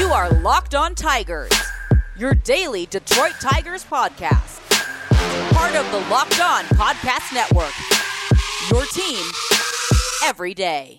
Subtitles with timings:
[0.00, 1.52] You are Locked On Tigers,
[2.16, 4.58] your daily Detroit Tigers podcast.
[5.52, 7.74] Part of the Locked On Podcast Network.
[8.70, 9.22] Your team
[10.24, 10.96] every day.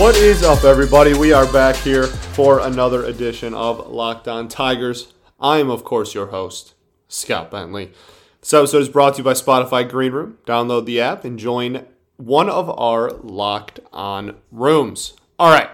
[0.00, 1.12] What is up, everybody?
[1.12, 5.12] We are back here for another edition of Locked On Tigers.
[5.38, 6.72] I am, of course, your host,
[7.08, 7.92] Scott Bentley.
[8.40, 10.38] This episode is brought to you by Spotify Green Room.
[10.46, 11.84] Download the app and join
[12.16, 15.14] one of our Locked On rooms.
[15.38, 15.70] All right,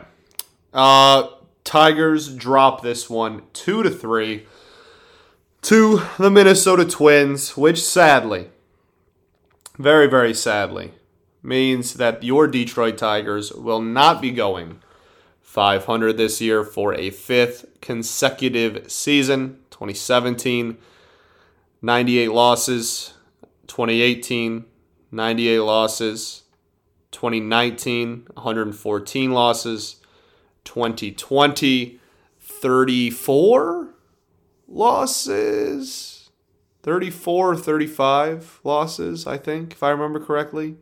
[0.73, 1.29] uh,
[1.65, 4.46] Tigers drop this one two to three
[5.62, 8.48] to the Minnesota Twins, which sadly,
[9.77, 10.93] very very sadly,
[11.43, 14.80] means that your Detroit Tigers will not be going
[15.48, 19.59] 500 this year for a fifth consecutive season.
[19.70, 20.77] 2017,
[21.80, 23.15] 98 losses.
[23.66, 24.65] 2018,
[25.11, 26.43] 98 losses.
[27.12, 29.97] 2019, 114 losses.
[30.65, 32.01] 2020,
[32.41, 33.95] 34
[34.69, 36.30] losses.
[36.82, 40.77] 34, 35 losses, I think, if I remember correctly.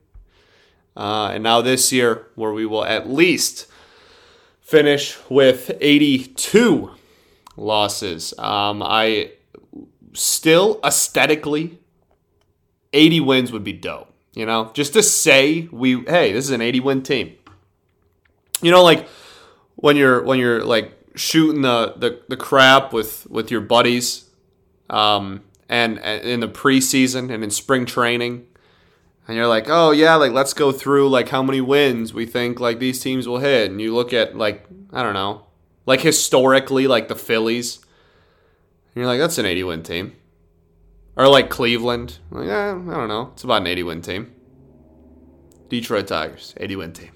[0.96, 3.66] Uh, and now this year, where we will at least
[4.60, 6.90] finish with 82
[7.56, 8.34] losses.
[8.38, 9.32] Um, I
[10.12, 11.78] still aesthetically,
[12.92, 14.12] 80 wins would be dope.
[14.36, 17.34] You know, just to say we, hey, this is an 80 win team.
[18.60, 19.08] You know, like
[19.76, 24.28] when you're when you're like shooting the the, the crap with with your buddies,
[24.90, 28.46] um, and, and in the preseason and in spring training,
[29.26, 32.60] and you're like, oh yeah, like let's go through like how many wins we think
[32.60, 35.46] like these teams will hit, and you look at like I don't know,
[35.86, 40.14] like historically like the Phillies, and you're like that's an 80 win team,
[41.16, 44.32] or like Cleveland, like eh, I don't know, it's about an 80 win team.
[45.68, 47.10] Detroit Tigers, 80 win team.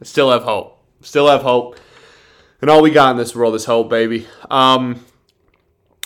[0.00, 1.76] I still have hope, still have hope,
[2.60, 4.26] and all we got in this world is hope, baby.
[4.50, 5.04] Um,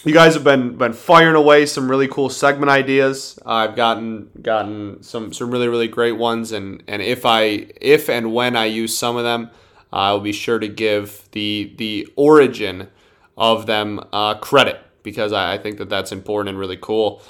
[0.05, 3.39] you guys have been been firing away some really cool segment ideas.
[3.47, 8.35] I've gotten gotten some some really really great ones, and and if I if and
[8.35, 9.51] when I use some of them,
[9.93, 12.89] I'll be sure to give the the origin
[13.37, 17.23] of them uh, credit because I, I think that that's important and really cool.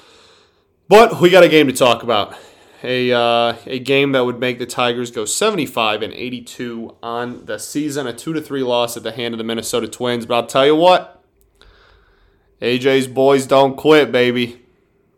[0.87, 2.35] But we got a game to talk about.
[2.83, 7.57] A, uh, a game that would make the Tigers go 75 and 82 on the
[7.57, 10.25] season, a 2 to 3 loss at the hand of the Minnesota Twins.
[10.25, 11.23] But I'll tell you what,
[12.61, 14.61] AJ's boys don't quit, baby.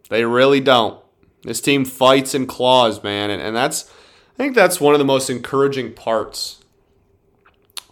[0.09, 1.01] They really don't.
[1.44, 3.91] This team fights and claws, man, and, and that's
[4.34, 6.56] I think that's one of the most encouraging parts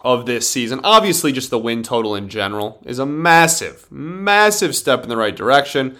[0.05, 0.79] of this season.
[0.83, 5.35] Obviously, just the win total in general is a massive, massive step in the right
[5.35, 5.97] direction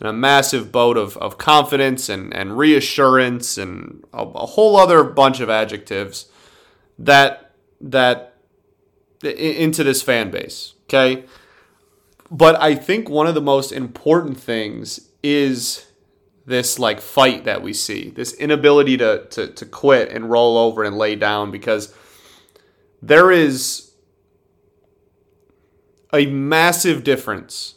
[0.00, 5.04] and a massive boat of, of confidence and, and reassurance and a, a whole other
[5.04, 6.30] bunch of adjectives
[6.98, 8.34] that that
[9.22, 10.72] into this fan base.
[10.84, 11.24] Okay.
[12.30, 15.86] But I think one of the most important things is
[16.46, 20.82] this like fight that we see, this inability to, to, to quit and roll over
[20.82, 21.94] and lay down because
[23.02, 23.92] there is
[26.12, 27.74] a massive difference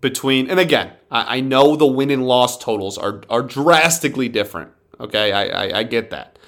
[0.00, 4.70] between, and again, I, I know the win and loss totals are, are drastically different.
[5.00, 6.38] Okay, I, I, I get that.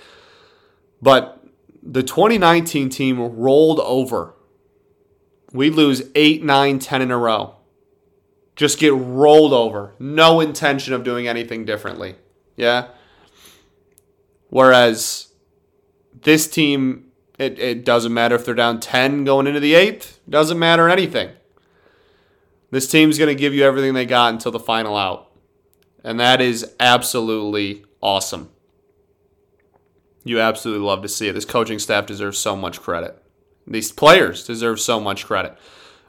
[1.03, 1.45] But
[1.83, 4.35] the 2019 team rolled over
[5.53, 7.57] we lose 8, 9, 10 in a row.
[8.57, 9.95] Just get rolled over.
[9.99, 12.17] No intention of doing anything differently.
[12.57, 12.89] Yeah?
[14.49, 15.30] Whereas
[16.13, 17.07] this team,
[17.39, 20.21] it, it doesn't matter if they're down 10 going into the eighth.
[20.29, 21.31] Doesn't matter anything.
[22.71, 25.31] This team's going to give you everything they got until the final out.
[26.05, 28.51] And that is absolutely awesome.
[30.25, 31.33] You absolutely love to see it.
[31.33, 33.21] This coaching staff deserves so much credit.
[33.67, 35.57] These players deserve so much credit.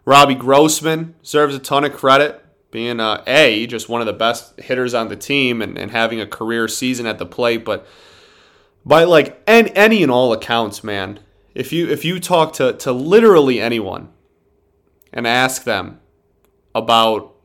[0.05, 4.59] Robbie Grossman deserves a ton of credit, being uh, a just one of the best
[4.59, 7.63] hitters on the team and, and having a career season at the plate.
[7.63, 7.85] But
[8.85, 11.19] by like any, any and all accounts, man,
[11.53, 14.09] if you if you talk to to literally anyone
[15.13, 15.99] and ask them
[16.73, 17.35] about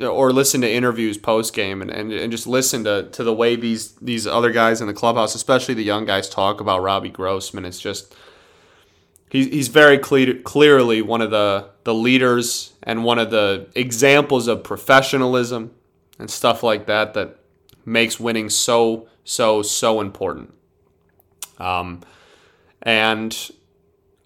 [0.00, 3.56] or listen to interviews post game and, and, and just listen to, to the way
[3.56, 7.64] these these other guys in the clubhouse, especially the young guys, talk about Robbie Grossman,
[7.64, 8.14] it's just
[9.28, 14.48] he's he's very clear, clearly one of the the leaders and one of the examples
[14.48, 15.72] of professionalism
[16.18, 17.38] and stuff like that that
[17.84, 20.52] makes winning so so so important.
[21.58, 22.00] Um,
[22.82, 23.50] and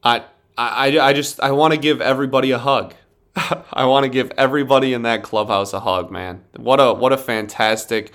[0.03, 0.25] I
[0.57, 2.95] I I just I want to give everybody a hug.
[3.37, 6.45] I want to give everybody in that clubhouse a hug, man.
[6.57, 8.15] What a what a fantastic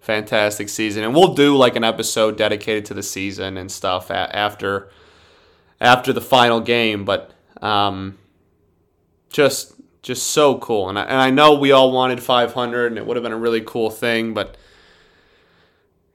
[0.00, 4.90] fantastic season, and we'll do like an episode dedicated to the season and stuff after
[5.78, 7.04] after the final game.
[7.04, 8.16] But um,
[9.28, 13.04] just just so cool, and I, and I know we all wanted 500, and it
[13.04, 14.56] would have been a really cool thing, but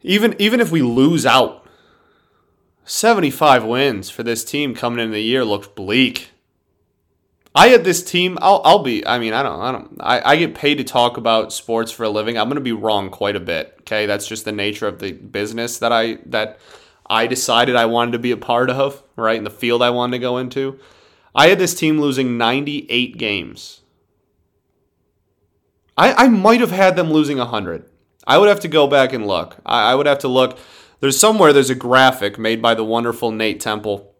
[0.06, 1.66] even even if we lose out,
[2.86, 6.30] 75 wins for this team coming into the year looks bleak.
[7.56, 8.38] I had this team.
[8.42, 9.06] I'll, I'll be.
[9.07, 9.62] I mean, I don't.
[9.62, 9.98] I don't.
[10.00, 12.38] I, I get paid to talk about sports for a living.
[12.38, 13.75] I'm going to be wrong quite a bit.
[13.81, 16.60] Okay, that's just the nature of the business that I that
[17.07, 19.02] I decided I wanted to be a part of.
[19.16, 20.80] Right in the field I wanted to go into.
[21.34, 23.81] I had this team losing 98 games.
[25.98, 27.90] I I might have had them losing 100.
[28.27, 29.57] I would have to go back and look.
[29.66, 30.57] I, I would have to look.
[31.00, 34.13] There's somewhere there's a graphic made by the wonderful Nate Temple.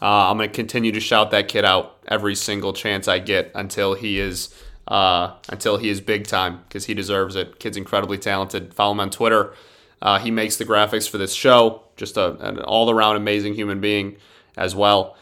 [0.00, 3.50] Uh, I'm going to continue to shout that kid out every single chance I get
[3.54, 4.54] until he is
[4.88, 7.58] uh, until he is big time because he deserves it.
[7.58, 8.74] Kid's incredibly talented.
[8.74, 9.54] Follow him on Twitter.
[10.02, 11.82] Uh, he makes the graphics for this show.
[11.96, 14.16] Just a, an all around amazing human being
[14.56, 15.16] as well.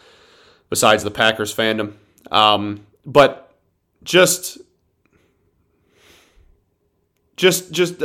[0.69, 1.93] Besides the Packers fandom,
[2.31, 3.55] um, but
[4.02, 4.58] just
[7.37, 8.02] just just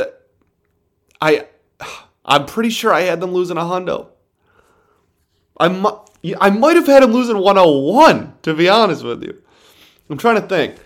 [1.20, 1.46] I
[2.24, 4.08] I'm pretty sure I had them losing a hundo.
[5.58, 5.98] I might
[6.40, 9.42] I might have had them losing 101 to be honest with you.
[10.10, 10.76] I'm trying to think.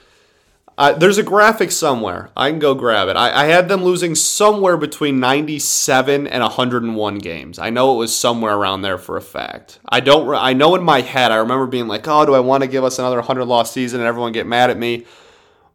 [0.78, 2.30] Uh, there's a graphic somewhere.
[2.34, 3.16] I can go grab it.
[3.16, 7.58] I, I, had them losing somewhere between 97 and 101 games.
[7.58, 9.80] I know it was somewhere around there for a fact.
[9.86, 10.34] I don't.
[10.34, 11.30] I know in my head.
[11.30, 14.00] I remember being like, "Oh, do I want to give us another 100 loss season
[14.00, 15.04] and everyone get mad at me,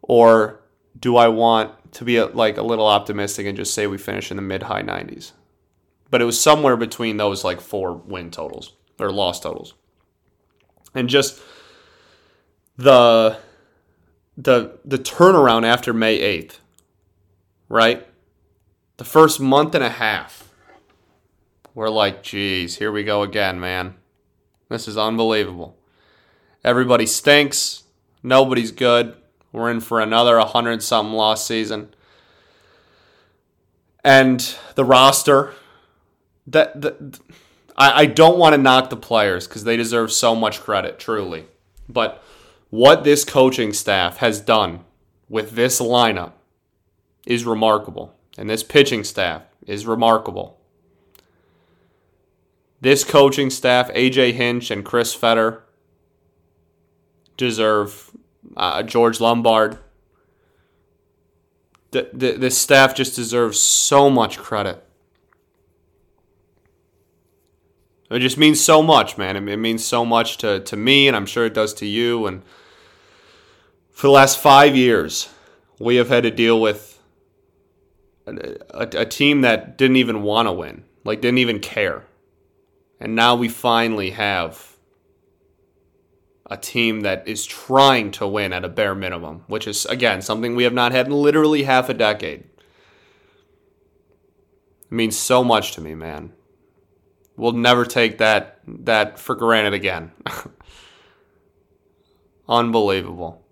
[0.02, 0.62] or
[1.00, 4.32] do I want to be a, like a little optimistic and just say we finish
[4.32, 5.32] in the mid high 90s?"
[6.10, 9.74] But it was somewhere between those like four win totals or loss totals,
[10.96, 11.42] and just
[12.78, 13.38] the
[14.38, 16.60] the the turnaround after May 8th,
[17.70, 18.08] right?
[18.98, 20.44] The first month and a half.
[21.74, 23.96] We're like, geez, here we go again, man.
[24.70, 25.78] This is unbelievable.
[26.64, 27.84] Everybody stinks.
[28.24, 29.16] Nobody's good.
[29.52, 31.94] We're in for another 100 something loss season.
[34.04, 35.54] And the roster,
[36.48, 37.22] that,
[37.78, 41.46] I, I don't want to knock the players because they deserve so much credit, truly.
[41.90, 42.24] But
[42.70, 44.82] what this coaching staff has done
[45.30, 46.34] with this lineup
[47.26, 48.16] is remarkable.
[48.38, 50.60] And this pitching staff is remarkable.
[52.80, 55.64] This coaching staff, AJ Hinch and Chris Fetter,
[57.36, 58.12] deserve
[58.56, 59.80] uh, George Lombard.
[61.92, 64.84] The, the, this staff just deserves so much credit.
[68.10, 69.36] It just means so much, man.
[69.36, 72.26] It means so much to, to me, and I'm sure it does to you.
[72.26, 72.42] And
[73.92, 75.30] for the last five years,
[75.80, 77.02] we have had to deal with
[78.26, 82.06] a, a, a team that didn't even want to win, like didn't even care.
[83.00, 84.77] And now we finally have
[86.50, 90.56] a team that is trying to win at a bare minimum, which is, again, something
[90.56, 92.46] we have not had in literally half a decade.
[94.82, 96.32] It means so much to me, man.
[97.36, 100.12] We'll never take that that for granted again.
[102.50, 103.46] Unbelievable.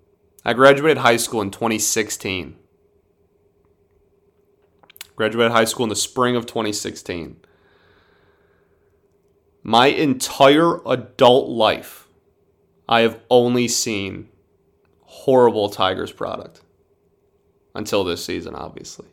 [0.43, 2.55] I graduated high school in 2016.
[5.15, 7.37] Graduated high school in the spring of 2016.
[9.63, 12.04] My entire adult life,
[12.87, 14.29] I have only seen
[15.01, 16.61] horrible Tigers product.
[17.73, 19.07] Until this season, obviously.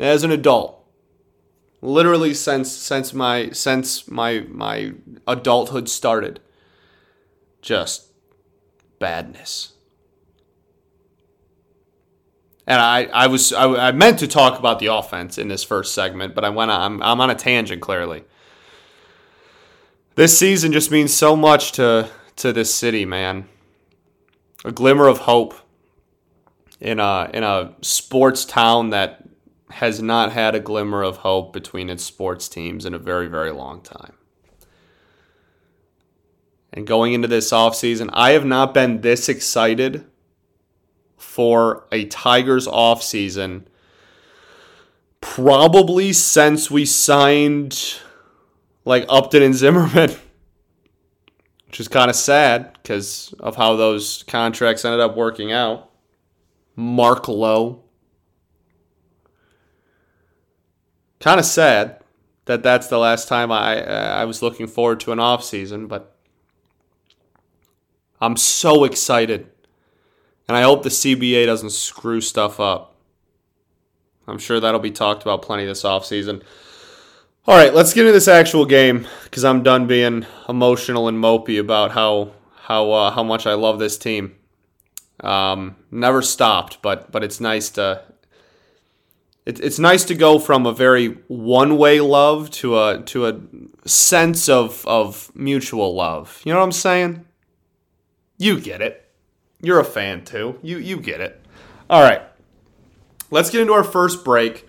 [0.00, 0.76] As an adult,
[1.80, 4.92] literally since since my since my my
[5.26, 6.40] adulthood started
[7.62, 8.08] just
[8.98, 9.72] badness
[12.66, 15.94] and I, I was I, I meant to talk about the offense in this first
[15.94, 18.24] segment but i went I'm, I'm on a tangent clearly
[20.16, 23.48] this season just means so much to to this city man
[24.64, 25.54] a glimmer of hope
[26.80, 29.26] in a in a sports town that
[29.70, 33.50] has not had a glimmer of hope between its sports teams in a very, very
[33.50, 34.14] long time.
[36.72, 40.06] And going into this offseason, I have not been this excited
[41.16, 43.64] for a Tigers offseason
[45.20, 47.98] probably since we signed
[48.86, 50.16] like Upton and Zimmermann,
[51.66, 55.90] which is kind of sad because of how those contracts ended up working out.
[56.74, 57.82] Mark Lowe
[61.20, 62.00] kind of sad
[62.46, 65.86] that that's the last time I uh, I was looking forward to an off season,
[65.86, 66.16] but
[68.20, 69.50] I'm so excited,
[70.48, 72.96] and I hope the CBA doesn't screw stuff up
[74.28, 76.42] I'm sure that'll be talked about plenty this offseason.
[77.48, 81.60] All right, let's get into this actual game because I'm done being emotional and mopey
[81.60, 84.34] about how how uh, how much I love this team.
[85.20, 88.02] Um, never stopped, but but it's nice to
[89.44, 93.40] it, it's nice to go from a very one way love to a to a
[93.84, 96.42] sense of of mutual love.
[96.44, 97.26] You know what I'm saying?
[98.38, 99.08] You get it.
[99.62, 100.58] You're a fan too.
[100.64, 101.40] You you get it.
[101.88, 102.22] All right.
[103.30, 104.65] Let's get into our first break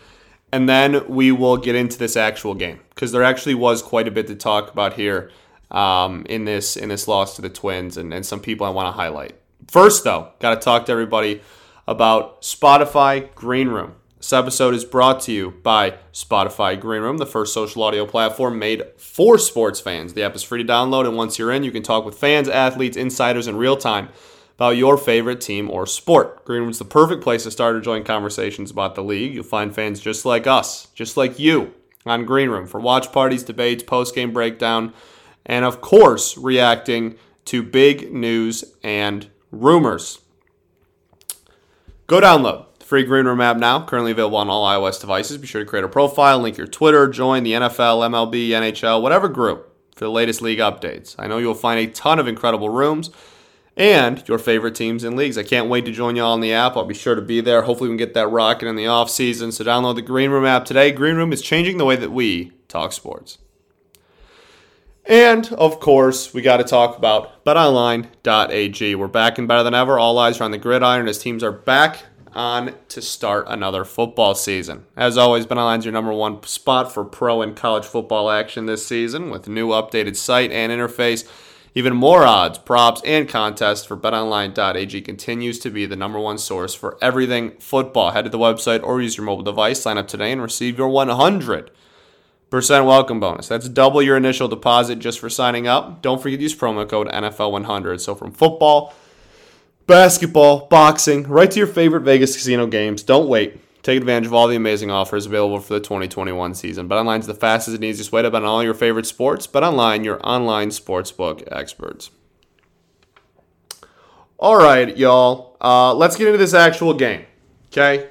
[0.51, 4.11] and then we will get into this actual game because there actually was quite a
[4.11, 5.29] bit to talk about here
[5.71, 8.87] um, in this in this loss to the Twins and, and some people I want
[8.87, 9.33] to highlight.
[9.67, 11.41] First, though, got to talk to everybody
[11.87, 13.95] about Spotify Green Room.
[14.17, 18.57] This episode is brought to you by Spotify Green Room, the first social audio platform
[18.57, 20.13] made for sports fans.
[20.13, 22.49] The app is free to download, and once you're in, you can talk with fans,
[22.49, 24.09] athletes, insiders in real time
[24.57, 26.43] about your favorite team or sport.
[26.43, 29.35] Green Room's the perfect place to start or join conversations about the league.
[29.35, 31.75] You'll find fans just like us, just like you,
[32.07, 34.93] on Green Room for watch parties, debates, post game breakdown,
[35.45, 40.21] and of course, reacting to big news and rumors.
[42.07, 45.37] Go download the free Green Room app now, currently available on all iOS devices.
[45.37, 49.29] Be sure to create a profile, link your Twitter, join the NFL, MLB, NHL, whatever
[49.29, 51.15] group for the latest league updates.
[51.19, 53.11] I know you'll find a ton of incredible rooms
[53.77, 55.37] and your favorite teams and leagues.
[55.37, 56.75] I can't wait to join you all on the app.
[56.75, 57.61] I'll be sure to be there.
[57.61, 59.51] Hopefully, we can get that rocking in the off season.
[59.51, 60.91] So download the Green Room app today.
[60.91, 63.37] Green Room is changing the way that we talk sports.
[65.05, 68.95] And of course, we got to talk about betonline.ag.
[68.95, 69.97] We're back and better than ever.
[69.97, 72.03] All eyes are on the gridiron as teams are back
[72.33, 74.85] on to start another football season.
[74.97, 79.29] As always, BetOnline's your number one spot for pro and college football action this season
[79.29, 81.27] with new updated site and interface.
[81.77, 86.73] Even more odds, props, and contests for betonline.ag continues to be the number one source
[86.73, 88.09] for everything football.
[88.09, 90.89] Head to the website or use your mobile device, sign up today, and receive your
[90.89, 91.69] 100
[92.49, 93.47] percent welcome bonus.
[93.47, 96.01] That's double your initial deposit just for signing up.
[96.01, 98.01] Don't forget to use promo code NFL100.
[98.01, 98.95] So from football,
[99.85, 103.03] basketball, boxing, right to your favorite Vegas casino games.
[103.03, 103.61] Don't wait.
[103.87, 106.89] Take advantage of all the amazing offers available for the 2021 season.
[106.89, 109.47] BetOnline is the fastest and easiest way to bet on all your favorite sports.
[109.47, 112.09] BetOnline, your online sportsbook experts.
[114.37, 115.55] All right, y'all.
[115.61, 117.27] Uh, let's get into this actual game.
[117.67, 118.09] Okay,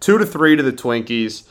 [0.00, 1.46] two to three to the Twinkies.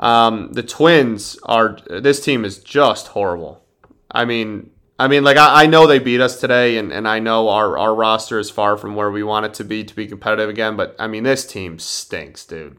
[0.00, 1.78] Um, the Twins are.
[1.88, 3.62] This team is just horrible.
[4.10, 7.18] I mean, I mean, like I, I know they beat us today, and, and I
[7.18, 10.06] know our, our roster is far from where we want it to be to be
[10.06, 10.76] competitive again.
[10.76, 12.78] But I mean, this team stinks, dude.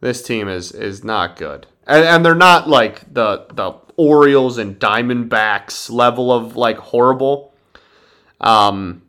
[0.00, 4.78] This team is is not good, and, and they're not like the the Orioles and
[4.78, 7.54] Diamondbacks level of like horrible.
[8.40, 9.02] Um,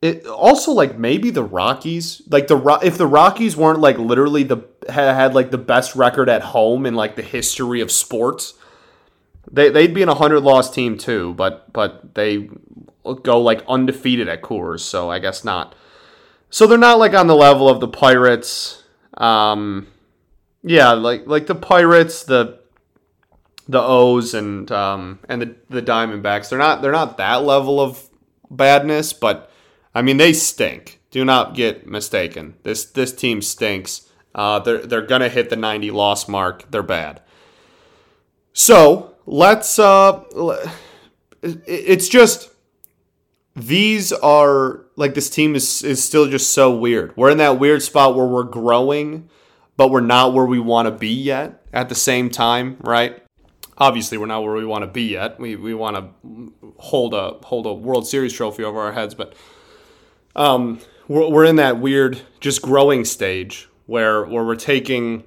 [0.00, 4.58] it also like maybe the Rockies, like the if the Rockies weren't like literally the
[4.88, 8.54] had, like the best record at home in like the history of sports,
[9.50, 11.34] they they'd be an hundred loss team too.
[11.34, 12.48] But but they
[13.22, 15.74] go like undefeated at Coors, so I guess not.
[16.50, 18.82] So they're not like on the level of the Pirates.
[19.16, 19.88] Um,
[20.62, 22.60] yeah, like like the Pirates, the
[23.68, 26.48] the O's and um and the the Diamondbacks.
[26.48, 28.08] They're not they're not that level of
[28.50, 29.50] badness, but
[29.94, 31.00] I mean, they stink.
[31.10, 32.54] Do not get mistaken.
[32.62, 34.08] This this team stinks.
[34.34, 36.70] Uh, they're they're gonna hit the 90 loss mark.
[36.70, 37.22] They're bad.
[38.52, 39.78] So let's.
[39.78, 40.24] Uh,
[41.42, 42.50] it's just
[43.54, 47.16] these are like this team is is still just so weird.
[47.16, 49.28] We're in that weird spot where we're growing,
[49.76, 51.62] but we're not where we want to be yet.
[51.72, 53.22] At the same time, right?
[53.76, 55.38] Obviously, we're not where we want to be yet.
[55.38, 59.34] We we want to hold a hold a World Series trophy over our heads, but
[60.34, 65.24] um, we're, we're in that weird just growing stage where where we're taking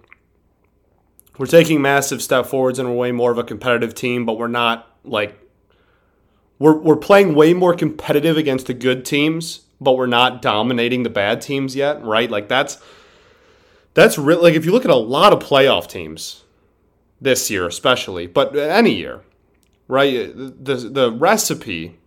[1.42, 4.48] we're taking massive step forwards and we're way more of a competitive team, but we're
[4.48, 5.40] not like
[6.60, 11.10] we're we're playing way more competitive against the good teams, but we're not dominating the
[11.10, 12.30] bad teams yet, right?
[12.30, 12.78] Like that's
[13.96, 16.44] that's really like if you look at a lot of playoff teams
[17.20, 19.22] this year, especially, but any year,
[19.88, 20.32] right?
[20.36, 21.98] The the recipe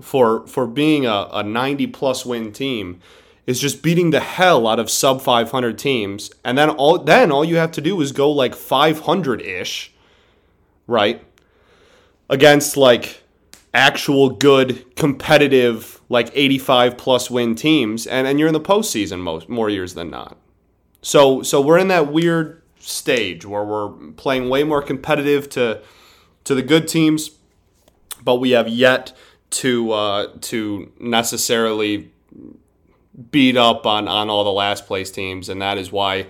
[0.00, 2.98] for for being a, a 90 plus win team
[3.46, 7.44] is just beating the hell out of sub 500 teams and then all then all
[7.44, 9.92] you have to do is go like 500-ish
[10.86, 11.24] right
[12.28, 13.22] against like
[13.74, 19.48] actual good competitive like 85 plus win teams and, and you're in the postseason most
[19.48, 20.36] more years than not.
[21.00, 25.80] So so we're in that weird stage where we're playing way more competitive to
[26.44, 27.30] to the good teams
[28.22, 29.12] but we have yet
[29.50, 32.10] to uh, to necessarily
[33.30, 36.26] beat up on on all the last place teams, and that is why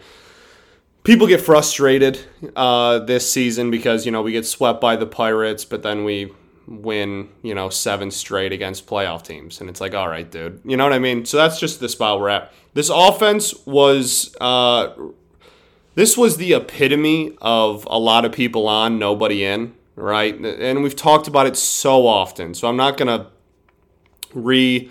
[1.05, 2.21] people get frustrated
[2.57, 6.33] uh, this season because you know we get swept by the Pirates, but then we
[6.67, 10.77] win you know seven straight against playoff teams, and it's like, all right, dude, you
[10.77, 11.25] know what I mean?
[11.25, 12.53] So that's just the spot we're at.
[12.75, 14.35] This offense was.
[14.41, 14.95] Uh,
[15.95, 20.35] this was the epitome of a lot of people on, nobody in, right?
[20.35, 23.31] And we've talked about it so often, so I'm not gonna
[24.33, 24.91] re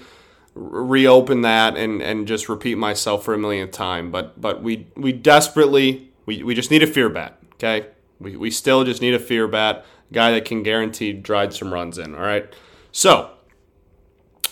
[0.54, 4.12] reopen that and, and just repeat myself for a millionth time.
[4.12, 7.38] But but we we desperately we, we just need a fear bat.
[7.54, 7.88] Okay,
[8.20, 11.98] we, we still just need a fear bat guy that can guarantee drive some runs
[11.98, 12.16] in.
[12.16, 12.52] All right,
[12.92, 13.32] so.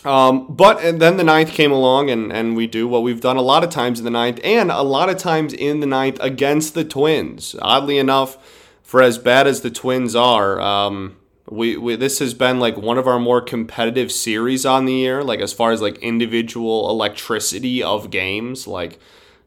[0.05, 3.35] Um, but and then the ninth came along, and, and we do what we've done
[3.35, 6.17] a lot of times in the ninth, and a lot of times in the ninth
[6.21, 7.53] against the Twins.
[7.61, 8.37] Oddly enough,
[8.81, 11.17] for as bad as the Twins are, um,
[11.49, 15.23] we, we this has been like one of our more competitive series on the year
[15.23, 18.67] like as far as like individual electricity of games.
[18.67, 18.99] Like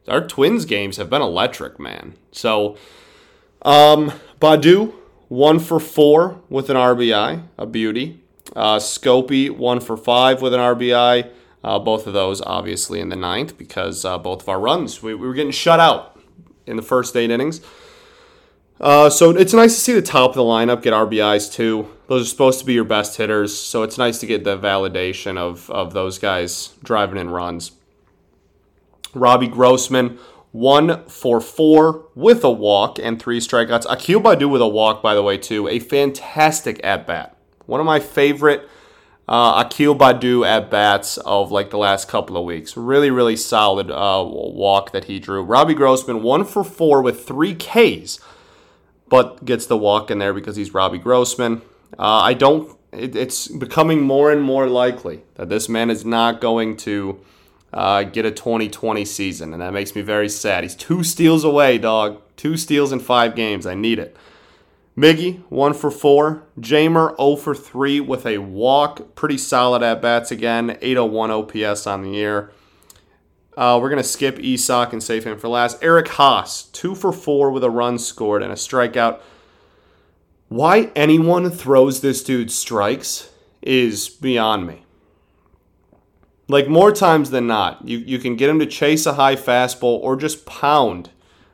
[0.07, 2.15] our twins games have been electric man.
[2.31, 2.77] So
[3.61, 4.93] um Baddoo
[5.29, 8.19] one for four with an rbi a beauty.
[8.55, 11.31] Uh scopey one for five with an rbi
[11.63, 15.15] uh, both of those obviously in the ninth because uh, both of our runs we,
[15.15, 16.19] we were getting shut out
[16.65, 17.61] in the first eight innings
[18.79, 21.89] uh, so it's nice to see the top of the lineup get RBIs too.
[22.07, 25.37] Those are supposed to be your best hitters, so it's nice to get the validation
[25.37, 27.71] of, of those guys driving in runs.
[29.13, 30.17] Robbie Grossman,
[30.51, 33.85] one for four with a walk and three strikeouts.
[33.89, 35.67] Akil Baddoo with a walk, by the way, too.
[35.67, 37.37] A fantastic at bat.
[37.65, 38.67] One of my favorite
[39.27, 42.75] uh, Akil Baddoo at bats of like the last couple of weeks.
[42.75, 45.41] Really, really solid uh, walk that he drew.
[45.41, 48.19] Robbie Grossman, one for four with three Ks
[49.09, 51.61] but gets the walk in there because he's Robbie Grossman.
[51.97, 52.77] Uh, I don't.
[52.91, 57.19] It, it's becoming more and more likely that this man is not going to
[57.73, 60.63] uh, get a 2020 season, and that makes me very sad.
[60.63, 62.21] He's two steals away, dog.
[62.37, 63.65] Two steals in five games.
[63.65, 64.15] I need it.
[64.95, 66.43] Miggy, one for four.
[66.59, 69.15] Jeimer, 0 for 3 with a walk.
[69.15, 70.77] Pretty solid at bats again.
[70.81, 72.51] 801 OPS on the year.
[73.55, 75.77] Uh, we're going to skip Esoc and save him for last.
[75.81, 79.19] Eric Haase, two for four with a run scored and a strikeout.
[80.49, 83.29] Why anyone throws this dude strikes
[83.61, 84.83] is beyond me.
[86.47, 89.99] Like more times than not, you, you can get him to chase a high fastball
[90.01, 91.09] or just pound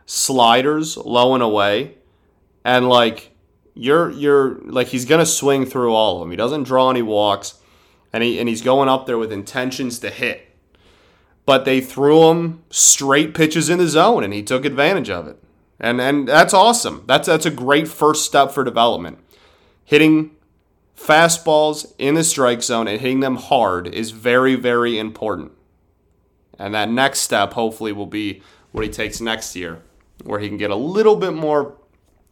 [0.06, 1.96] sliders low and away.
[2.66, 3.32] And like
[3.76, 6.32] you're you're like he's gonna swing through all of them.
[6.32, 7.60] He doesn't draw any walks,
[8.12, 10.49] and he and he's going up there with intentions to hit
[11.50, 15.44] but they threw him straight pitches in the zone and he took advantage of it.
[15.80, 17.06] And and that's awesome.
[17.08, 19.18] That's that's a great first step for development.
[19.84, 20.36] Hitting
[20.96, 25.52] fastballs in the strike zone and hitting them hard is very very important.
[26.60, 29.82] And that next step hopefully will be what he takes next year
[30.26, 31.74] where he can get a little bit more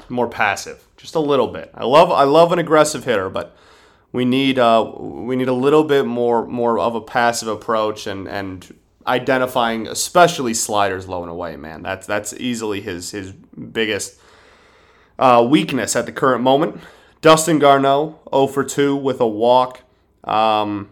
[0.09, 1.71] more passive, just a little bit.
[1.73, 3.57] I love I love an aggressive hitter, but
[4.11, 8.27] we need uh, we need a little bit more more of a passive approach and
[8.27, 8.75] and
[9.07, 11.81] identifying especially sliders low and away, man.
[11.81, 14.19] That's that's easily his his biggest
[15.17, 16.81] uh, weakness at the current moment.
[17.21, 19.81] Dustin Garneau, 0 for 2 with a walk.
[20.23, 20.89] Um,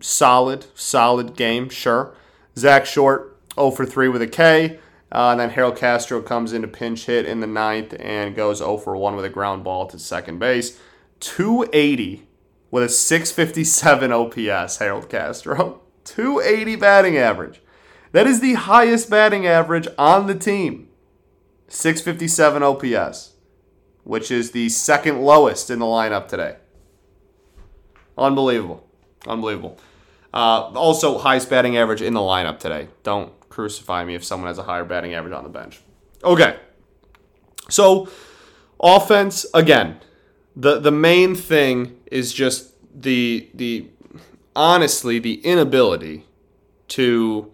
[0.00, 2.14] solid, solid game, sure.
[2.56, 4.78] Zach Short, 0 for 3 with a K.
[5.10, 8.58] Uh, and then Harold Castro comes in to pinch hit in the ninth and goes
[8.58, 10.78] 0 for 1 with a ground ball to second base.
[11.20, 12.26] 280
[12.70, 15.80] with a 657 OPS, Harold Castro.
[16.04, 17.60] 280 batting average.
[18.12, 20.88] That is the highest batting average on the team.
[21.68, 23.32] 657 OPS,
[24.04, 26.56] which is the second lowest in the lineup today.
[28.16, 28.86] Unbelievable.
[29.26, 29.78] Unbelievable.
[30.32, 32.88] Uh, also, highest batting average in the lineup today.
[33.02, 35.80] Don't crucify me if someone has a higher batting average on the bench.
[36.22, 36.56] Okay.
[37.68, 38.08] So,
[38.80, 40.00] offense, again,
[40.56, 43.88] the, the main thing is just the the
[44.56, 46.26] honestly the inability
[46.88, 47.50] to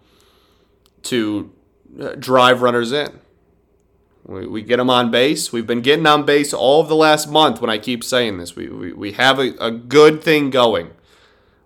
[1.03, 1.51] to
[1.99, 3.19] uh, drive runners in.
[4.25, 5.51] We, we get them on base.
[5.51, 8.55] We've been getting on base all of the last month when I keep saying this.
[8.55, 10.91] We, we, we have a, a good thing going.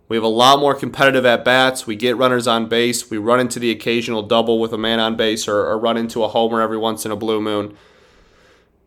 [0.07, 1.85] We have a lot more competitive at bats.
[1.85, 3.09] We get runners on base.
[3.09, 6.23] We run into the occasional double with a man on base or, or run into
[6.23, 7.75] a homer every once in a blue moon.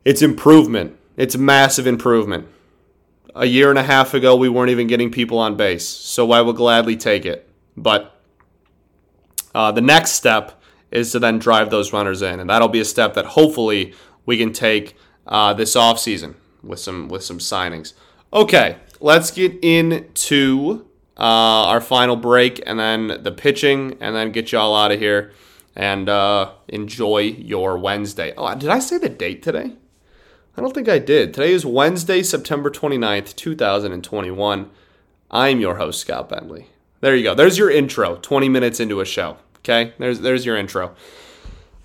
[0.05, 0.97] It's improvement.
[1.17, 2.49] It's massive improvement
[3.39, 6.43] a year and a half ago, we weren't even getting people on base, so I
[6.43, 7.49] will gladly take it.
[7.77, 8.15] But
[9.55, 12.85] uh, the next step is to then drive those runners in, and that'll be a
[12.85, 13.95] step that hopefully
[14.27, 14.97] we can take
[15.27, 17.93] uh, this offseason with some with some signings.
[18.33, 20.85] Okay, let's get into
[21.17, 25.33] uh, our final break, and then the pitching, and then get y'all out of here
[25.79, 28.35] and uh, enjoy your Wednesday.
[28.37, 29.77] Oh, did I say the date today?
[30.59, 31.35] I don't think I did.
[31.35, 34.69] Today is Wednesday, September 29th, 2021.
[35.31, 36.67] I'm your host, Scott Bentley.
[37.01, 37.33] There you go.
[37.33, 39.37] There's your intro, 20 minutes into a show.
[39.59, 39.93] Okay?
[39.99, 40.97] There's there's your intro.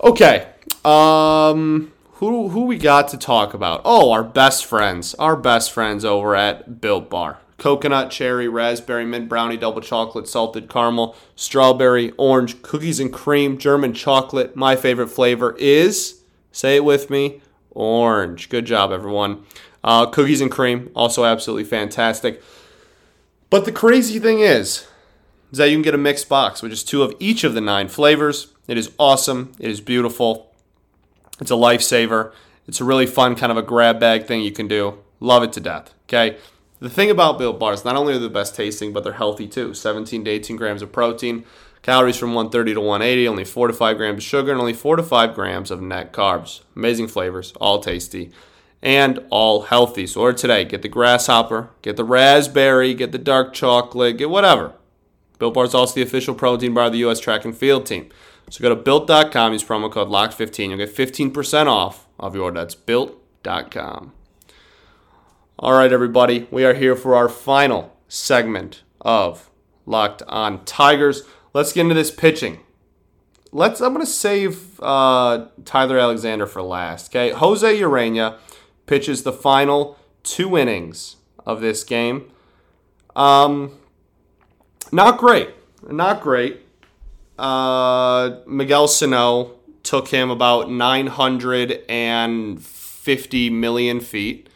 [0.01, 0.47] Okay.
[0.83, 3.83] Um who who we got to talk about?
[3.85, 5.13] Oh, our best friends.
[5.15, 7.37] Our best friends over at Built Bar.
[7.59, 13.93] Coconut, cherry, raspberry, mint brownie, double chocolate, salted caramel, strawberry, orange, cookies and cream, German
[13.93, 14.55] chocolate.
[14.55, 17.39] My favorite flavor is, say it with me,
[17.73, 18.49] orange.
[18.49, 19.43] Good job, everyone.
[19.83, 22.41] Uh, cookies and cream, also absolutely fantastic.
[23.49, 24.87] But the crazy thing is,
[25.51, 27.61] is that you can get a mixed box, which is two of each of the
[27.61, 28.47] nine flavors.
[28.67, 29.51] It is awesome.
[29.59, 30.51] It is beautiful.
[31.39, 32.33] It's a lifesaver.
[32.67, 34.99] It's a really fun kind of a grab bag thing you can do.
[35.19, 35.93] Love it to death.
[36.07, 36.37] Okay.
[36.79, 39.47] The thing about Built Bars, not only are they the best tasting, but they're healthy
[39.47, 39.73] too.
[39.73, 41.45] 17 to 18 grams of protein,
[41.83, 44.95] calories from 130 to 180, only 4 to 5 grams of sugar, and only 4
[44.95, 46.61] to 5 grams of net carbs.
[46.75, 48.31] Amazing flavors, all tasty,
[48.81, 50.07] and all healthy.
[50.07, 50.65] So order today.
[50.65, 54.73] Get the grasshopper, get the raspberry, get the dark chocolate, get whatever.
[55.37, 57.19] Built Bar is also the official protein bar of the U.S.
[57.19, 58.09] track and field team.
[58.49, 60.69] So go to built.com, use promo code LOCK15.
[60.69, 62.59] You'll get 15% off of your order.
[62.59, 64.13] That's built.com.
[65.59, 69.49] All right, everybody, we are here for our final segment of
[69.85, 71.23] Locked on Tigers.
[71.53, 72.59] Let's get into this pitching.
[73.51, 73.81] Let's.
[73.81, 77.11] I'm going to save uh, Tyler Alexander for last.
[77.11, 78.37] Okay, Jose Ureña
[78.85, 82.31] pitches the final two innings of this game.
[83.15, 83.77] Um,
[84.91, 85.51] not great.
[85.89, 86.61] Not great.
[87.37, 89.51] Uh, Miguel Sano
[89.83, 94.47] took him about 950 million feet.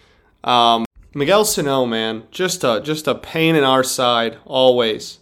[0.44, 5.20] Um, Miguel Sano, man, just a just a pain in our side always.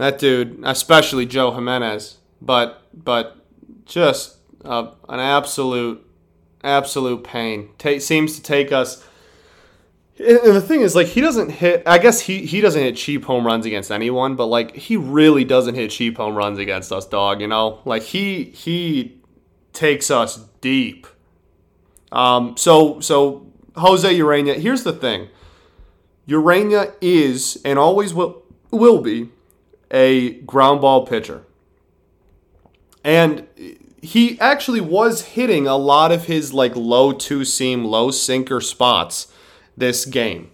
[0.00, 3.36] That dude, especially Joe Jimenez, but but
[3.84, 6.02] just uh, an absolute
[6.64, 7.68] absolute pain.
[7.76, 9.04] Ta- seems to take us.
[10.18, 11.82] And the thing is, like, he doesn't hit.
[11.84, 15.44] I guess he he doesn't hit cheap home runs against anyone, but like, he really
[15.44, 17.42] doesn't hit cheap home runs against us, dog.
[17.42, 19.20] You know, like he he
[19.74, 21.06] takes us deep.
[22.10, 22.56] Um.
[22.56, 24.54] So so Jose Ureña.
[24.54, 25.28] Here's the thing.
[26.26, 29.28] Ureña is and always will will be
[29.90, 31.44] a ground ball pitcher.
[33.02, 33.46] And
[34.02, 39.32] he actually was hitting a lot of his like low two seam, low sinker spots
[39.76, 40.50] this game.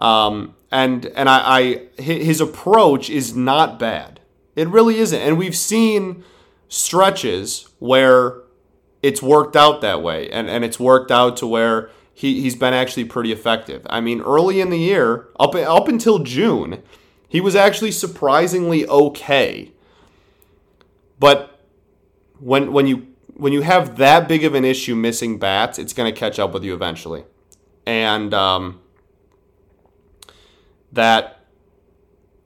[0.00, 4.20] Um, and and I, I his approach is not bad.
[4.56, 5.20] It really isn't.
[5.20, 6.24] And we've seen
[6.68, 8.36] stretches where
[9.02, 12.74] it's worked out that way, and and it's worked out to where he he's been
[12.74, 13.86] actually pretty effective.
[13.90, 16.82] I mean, early in the year, up up until June,
[17.30, 19.70] he was actually surprisingly okay.
[21.20, 21.60] But
[22.40, 26.12] when when you when you have that big of an issue missing bats, it's going
[26.12, 27.24] to catch up with you eventually,
[27.86, 28.80] and um,
[30.90, 31.44] that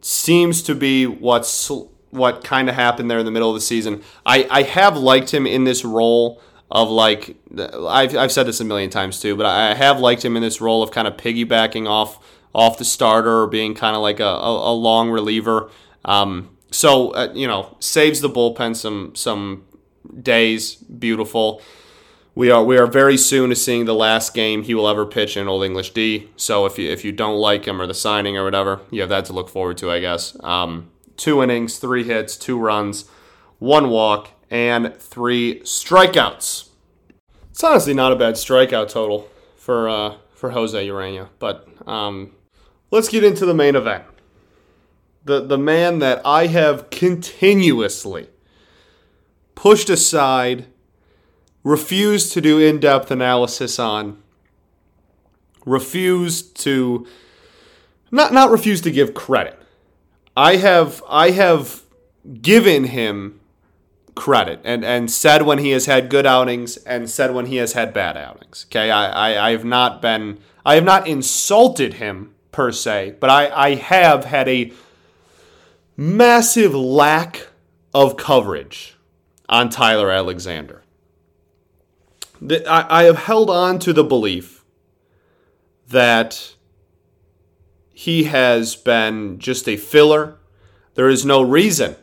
[0.03, 1.71] seems to be what's
[2.11, 4.03] what kind of happened there in the middle of the season.
[4.27, 8.65] I I have liked him in this role of like I've, I've said this a
[8.65, 11.89] million times too, but I have liked him in this role of kind of piggybacking
[11.89, 12.19] off
[12.55, 15.71] off the starter or being kind of like a, a, a long reliever.
[16.05, 19.65] Um, so uh, you know saves the bullpen some some
[20.21, 20.77] days.
[20.77, 21.61] Beautiful.
[22.37, 25.37] We are we are very soon to seeing the last game he will ever pitch
[25.37, 26.31] in Old English D.
[26.37, 29.11] So if you if you don't like him or the signing or whatever, you have
[29.11, 30.37] that to look forward to, I guess.
[30.43, 33.09] Um, two innings, three hits, two runs,
[33.59, 36.71] one walk, and three strikeouts.
[37.51, 42.33] It's honestly not a bad strikeout total for uh, for Jose Ureña, but um,
[42.95, 44.05] let's get into the main event.
[45.25, 48.29] The the man that I have continuously
[49.55, 50.67] pushed aside,
[51.63, 54.23] refused to do in-depth analysis on,
[55.67, 57.07] refused to
[58.11, 59.59] not not refused to give credit.
[60.37, 61.83] I have I have
[62.41, 63.41] given him
[64.15, 67.73] credit and, and said when he has had good outings and said when he has
[67.73, 68.67] had bad outings.
[68.69, 73.29] Okay, I, I, I have not been I have not insulted him per se, but
[73.29, 74.73] I, I have had a
[75.97, 77.49] massive lack
[77.93, 78.97] of coverage
[79.49, 80.85] on Tyler Alexander.
[82.41, 84.65] I, I have held on to the belief
[85.89, 86.55] that
[87.93, 90.39] he has been just a filler.
[90.95, 91.97] There is no reason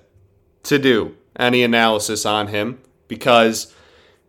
[0.64, 3.74] to do any analysis on him because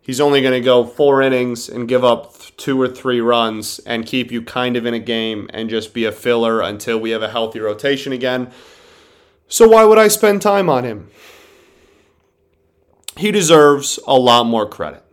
[0.01, 4.05] he's only going to go four innings and give up two or three runs and
[4.05, 7.23] keep you kind of in a game and just be a filler until we have
[7.23, 8.51] a healthy rotation again.
[9.47, 11.09] So why would I spend time on him?
[13.17, 15.03] He deserves a lot more credit.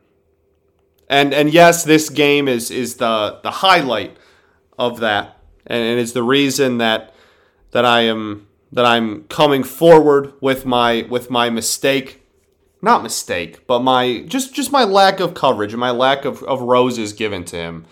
[1.08, 4.16] And and yes, this game is is the the highlight
[4.78, 5.36] of that.
[5.66, 7.12] And it's the reason that
[7.72, 12.19] that I am that I'm coming forward with my with my mistake
[12.82, 16.62] not mistake, but my just just my lack of coverage and my lack of, of
[16.62, 17.84] roses given to him.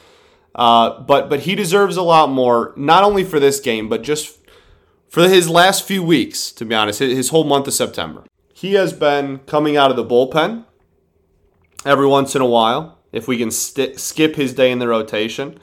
[0.54, 4.38] Uh, but but he deserves a lot more, not only for this game, but just
[5.08, 6.50] for his last few weeks.
[6.52, 8.24] To be honest, his whole month of September,
[8.54, 10.64] he has been coming out of the bullpen
[11.84, 12.98] every once in a while.
[13.12, 15.58] If we can st- skip his day in the rotation,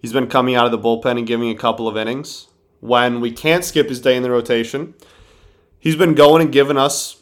[0.00, 2.48] he's been coming out of the bullpen and giving a couple of innings.
[2.80, 4.94] When we can't skip his day in the rotation,
[5.80, 7.20] he's been going and giving us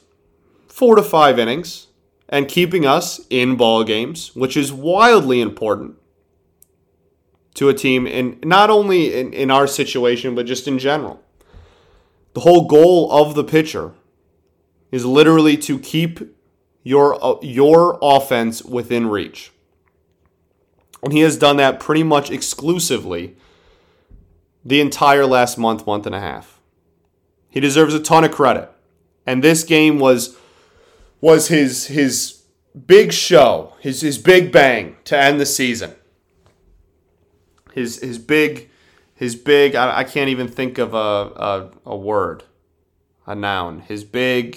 [0.76, 1.86] four to five innings
[2.28, 5.94] and keeping us in ball games, which is wildly important
[7.54, 11.22] to a team in not only in, in our situation, but just in general.
[12.34, 13.94] The whole goal of the pitcher
[14.92, 16.36] is literally to keep
[16.82, 19.52] your uh, your offense within reach.
[21.02, 23.34] And he has done that pretty much exclusively
[24.62, 26.60] the entire last month, month and a half.
[27.48, 28.70] He deserves a ton of credit.
[29.24, 30.36] And this game was
[31.26, 32.44] was his his
[32.86, 35.92] big show, his his big bang to end the season.
[37.72, 38.70] His his big
[39.12, 42.44] his big I, I can't even think of a, a a word,
[43.26, 43.80] a noun.
[43.80, 44.56] His big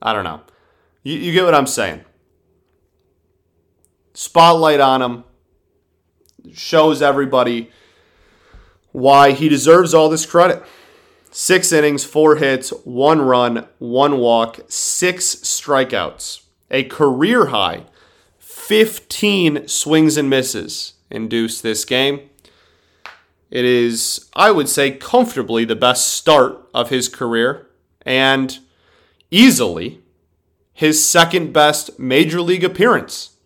[0.00, 0.42] I don't know.
[1.02, 2.04] You, you get what I'm saying.
[4.14, 5.24] Spotlight on him
[6.52, 7.72] shows everybody
[8.92, 10.62] why he deserves all this credit.
[11.38, 16.40] Six innings, four hits, one run, one walk, six strikeouts.
[16.70, 17.82] A career high
[18.38, 22.30] 15 swings and misses induced this game.
[23.50, 27.66] It is, I would say, comfortably the best start of his career
[28.00, 28.58] and
[29.30, 30.00] easily
[30.72, 33.36] his second best major league appearance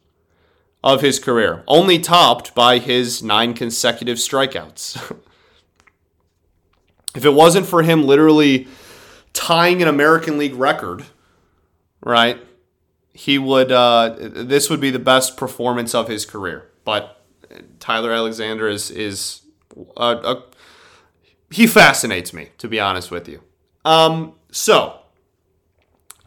[0.85, 5.19] of his career, only topped by his nine consecutive strikeouts.
[7.15, 8.69] if it wasn't for him literally
[9.33, 11.05] tying an American League record,
[12.03, 12.39] right?
[13.13, 13.73] He would.
[13.73, 16.71] Uh, this would be the best performance of his career.
[16.85, 17.21] But
[17.79, 19.43] Tyler Alexander is is
[19.97, 20.45] a, a,
[21.51, 23.43] he fascinates me to be honest with you.
[23.85, 25.01] Um, so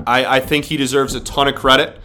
[0.05, 2.03] I I think he deserves a ton of credit.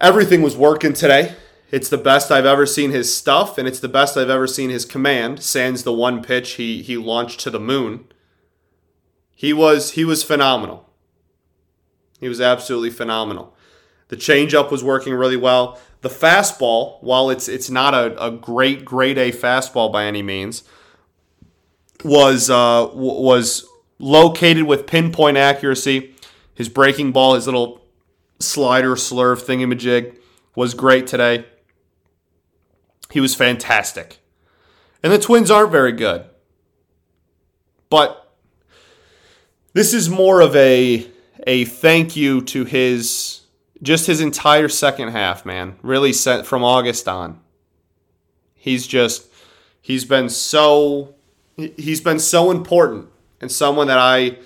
[0.00, 1.34] Everything was working today.
[1.76, 4.70] It's the best I've ever seen his stuff, and it's the best I've ever seen
[4.70, 5.42] his command.
[5.42, 8.06] Sans the one pitch he he launched to the moon.
[9.34, 10.88] He was he was phenomenal.
[12.18, 13.54] He was absolutely phenomenal.
[14.08, 15.78] The changeup was working really well.
[16.00, 20.62] The fastball, while it's it's not a, a great grade A fastball by any means,
[22.02, 23.66] was uh, was
[23.98, 26.14] located with pinpoint accuracy.
[26.54, 27.82] His breaking ball, his little
[28.40, 30.16] slider slurve thingamajig
[30.54, 31.44] was great today.
[33.10, 34.18] He was fantastic.
[35.02, 36.24] And the Twins aren't very good.
[37.88, 38.34] But
[39.72, 41.06] this is more of a
[41.46, 43.42] a thank you to his
[43.82, 45.76] just his entire second half, man.
[45.82, 47.40] Really sent from August on.
[48.54, 49.28] He's just
[49.80, 51.14] he's been so
[51.56, 53.08] he's been so important
[53.40, 54.38] and someone that I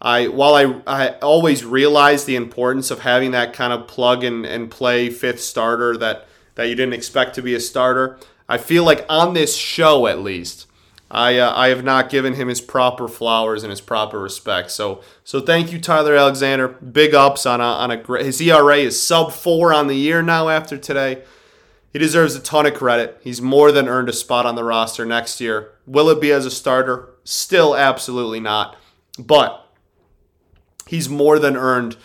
[0.00, 4.46] I while I I always realize the importance of having that kind of plug and,
[4.46, 6.27] and play fifth starter that
[6.58, 8.18] that you didn't expect to be a starter.
[8.48, 10.66] I feel like on this show, at least,
[11.08, 14.72] I uh, I have not given him his proper flowers and his proper respect.
[14.72, 16.66] So so thank you, Tyler Alexander.
[16.66, 18.26] Big ups on a on a great.
[18.26, 21.22] His ERA is sub four on the year now after today.
[21.92, 23.20] He deserves a ton of credit.
[23.22, 25.70] He's more than earned a spot on the roster next year.
[25.86, 27.08] Will it be as a starter?
[27.22, 28.76] Still, absolutely not.
[29.16, 29.64] But
[30.88, 31.96] he's more than earned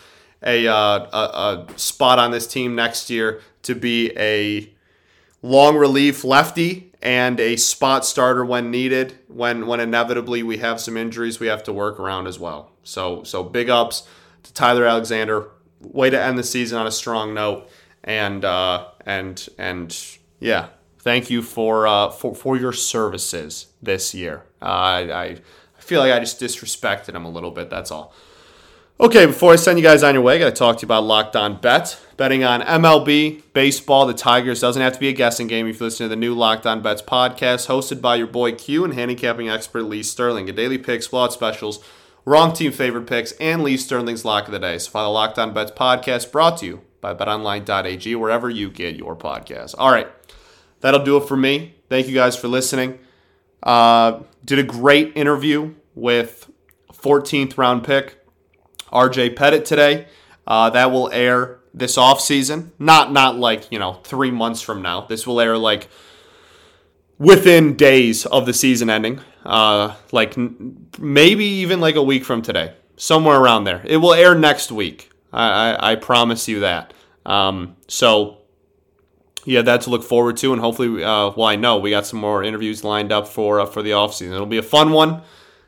[0.42, 4.70] a, uh, a, a spot on this team next year to be a
[5.42, 9.18] long relief lefty and a spot starter when needed.
[9.28, 12.72] When when inevitably we have some injuries, we have to work around as well.
[12.82, 14.08] So so big ups
[14.42, 15.50] to Tyler Alexander.
[15.80, 17.68] Way to end the season on a strong note,
[18.02, 19.94] and uh, and and
[20.40, 20.68] yeah,
[21.00, 24.44] thank you for uh, for for your services this year.
[24.62, 25.36] Uh, I I
[25.76, 27.68] feel like I just disrespected him a little bit.
[27.68, 28.14] That's all.
[29.00, 30.86] Okay, before I send you guys on your way, I got to talk to you
[30.86, 32.00] about Locked On Bet.
[32.16, 35.86] Betting on MLB, baseball, the Tigers doesn't have to be a guessing game if you
[35.86, 39.48] listen to the new Locked On Bets podcast hosted by your boy Q and handicapping
[39.48, 40.48] expert Lee Sterling.
[40.48, 41.84] A daily picks, blowout specials,
[42.24, 44.78] wrong team favorite picks, and Lee Sterling's lock of the day.
[44.78, 48.94] So follow the Locked On Bets podcast brought to you by betonline.ag, wherever you get
[48.94, 49.74] your podcast.
[49.76, 50.06] All right,
[50.82, 51.74] that'll do it for me.
[51.88, 53.00] Thank you guys for listening.
[53.60, 56.48] Uh, did a great interview with
[56.92, 58.23] 14th round pick
[58.94, 60.06] RJ Petit today.
[60.46, 62.72] Uh, that will air this off season.
[62.78, 65.02] Not not like you know three months from now.
[65.02, 65.88] This will air like
[67.18, 69.20] within days of the season ending.
[69.44, 73.82] Uh, like n- maybe even like a week from today, somewhere around there.
[73.84, 75.10] It will air next week.
[75.32, 76.94] I I, I promise you that.
[77.26, 78.38] Um, so
[79.44, 82.20] yeah, that to look forward to, and hopefully, uh, well, I know we got some
[82.20, 84.32] more interviews lined up for uh, for the offseason.
[84.32, 85.22] It'll be a fun one.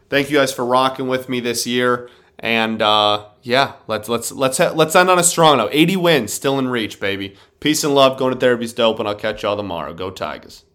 [0.09, 4.59] Thank you guys for rocking with me this year, and uh, yeah, let's let's let's
[4.59, 5.71] ha- let's end on a strong note.
[5.73, 7.35] 80 wins, still in reach, baby.
[7.61, 8.19] Peace and love.
[8.19, 9.95] Going to therapy's dope, and I'll catch y'all tomorrow.
[9.95, 10.66] Go Tigers.